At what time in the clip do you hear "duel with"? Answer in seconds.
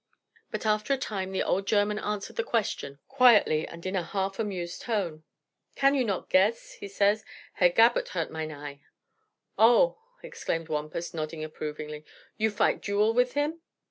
12.81-13.33